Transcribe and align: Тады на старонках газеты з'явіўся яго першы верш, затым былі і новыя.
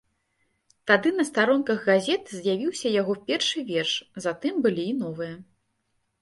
Тады 0.91 1.09
на 1.17 1.25
старонках 1.29 1.83
газеты 1.89 2.31
з'явіўся 2.39 2.87
яго 3.01 3.13
першы 3.29 3.59
верш, 3.69 3.93
затым 4.27 4.53
былі 4.65 4.83
і 4.95 4.97
новыя. 5.05 5.35